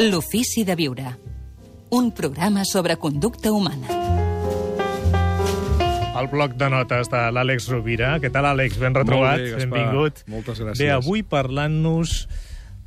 [0.00, 1.04] L'ofici de viure.
[1.94, 3.86] Un programa sobre conducta humana.
[6.18, 8.16] El bloc de notes de l'Àlex Rovira.
[8.18, 8.74] Què tal, Àlex?
[8.82, 9.38] Ben retrobat.
[9.38, 9.70] Molt bé, Gaspar.
[9.70, 10.24] Benvingut.
[10.34, 10.82] Moltes gràcies.
[10.82, 12.24] Bé, avui parlant-nos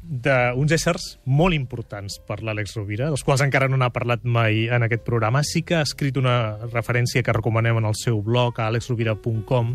[0.08, 4.86] d'uns éssers molt importants per l'Àlex Rovira, dels quals encara no n'ha parlat mai en
[4.86, 5.44] aquest programa.
[5.44, 9.74] Sí que ha escrit una referència que recomanem en el seu blog, a alexrovira.com,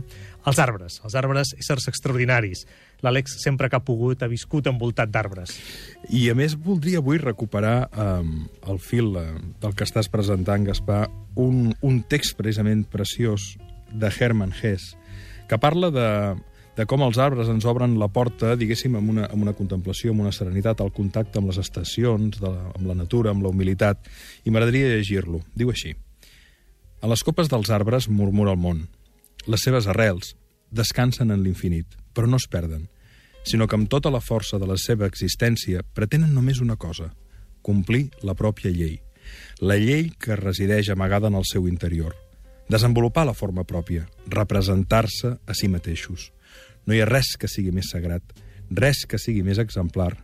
[0.49, 1.01] els arbres.
[1.05, 2.65] Els arbres, éssers extraordinaris.
[3.05, 5.57] L'Àlex, sempre que ha pogut, ha viscut envoltat d'arbres.
[6.09, 8.23] I a més voldria avui recuperar eh,
[8.73, 9.27] el fil eh,
[9.61, 11.05] del que estàs presentant, Gaspar,
[11.37, 13.53] un, un text precisament preciós
[13.93, 14.97] de Hermann Hesse,
[15.49, 16.09] que parla de,
[16.77, 20.25] de com els arbres ens obren la porta, diguéssim, amb una, amb una contemplació, amb
[20.25, 24.09] una serenitat, al contacte amb les estacions, de la, amb la natura, amb la humilitat,
[24.45, 25.43] i m'agradaria llegir-lo.
[25.55, 25.93] Diu així.
[27.03, 28.87] A les copes dels arbres murmura el món.
[29.51, 30.33] Les seves arrels
[30.73, 32.87] descansen en l'infinit, però no es perden,
[33.45, 37.11] sinó que amb tota la força de la seva existència pretenen només una cosa,
[37.61, 39.01] complir la pròpia llei.
[39.61, 42.17] La llei que resideix amagada en el seu interior.
[42.71, 46.31] Desenvolupar la forma pròpia, representar-se a si mateixos.
[46.87, 48.23] No hi ha res que sigui més sagrat,
[48.71, 50.15] res que sigui més exemplar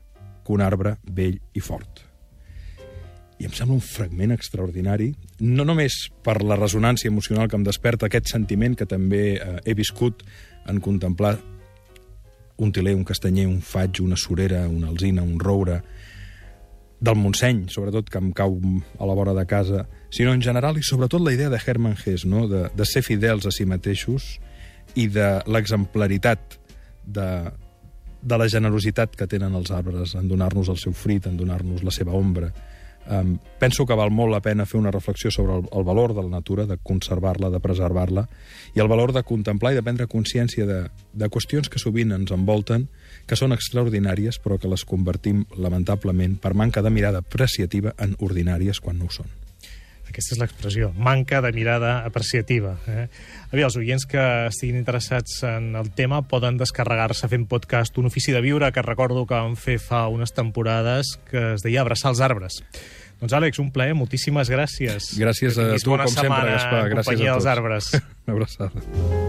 [0.44, 2.04] que un arbre vell i fort.
[3.38, 5.12] I em sembla un fragment extraordinari,
[5.46, 9.76] no només per la resonància emocional que em desperta aquest sentiment que també eh, he
[9.78, 10.24] viscut
[10.66, 11.36] en contemplar
[12.58, 15.82] un tiler, un castanyer, un faig, una surera, una alzina, un roure,
[17.00, 18.56] del Montseny, sobretot, que em cau
[18.98, 22.26] a la vora de casa, sinó en general i sobretot la idea de Hermann Hesse,
[22.26, 22.48] no?
[22.50, 24.38] de, de ser fidels a si mateixos
[24.98, 26.58] i de l'exemplaritat
[27.06, 27.28] de,
[28.22, 31.94] de la generositat que tenen els arbres en donar-nos el seu fruit, en donar-nos la
[31.94, 32.50] seva ombra.
[33.08, 36.22] Um, penso que val molt la pena fer una reflexió sobre el, el valor de
[36.26, 38.26] la natura, de conservar-la, de preservar-la,
[38.76, 40.78] i el valor de contemplar i de prendre consciència de,
[41.16, 42.90] de qüestions que sovint ens envolten,
[43.24, 48.84] que són extraordinàries, però que les convertim, lamentablement, per manca de mirada apreciativa, en ordinàries
[48.84, 49.47] quan no ho són.
[50.18, 52.72] Aquesta és l'expressió, manca de mirada apreciativa.
[52.90, 53.04] Eh?
[53.52, 58.34] Aviam, els oients que estiguin interessats en el tema poden descarregar-se fent podcast un ofici
[58.34, 62.24] de viure que recordo que vam fer fa unes temporades que es deia Abraçar els
[62.26, 62.58] arbres.
[63.22, 65.12] Doncs, Àlex, un plaer, moltíssimes gràcies.
[65.22, 66.84] Gràcies a tu, com sempre, Gaspar.
[66.98, 67.50] Gràcies a dels tots.
[67.54, 67.94] arbres.
[68.26, 69.27] Una abraçada.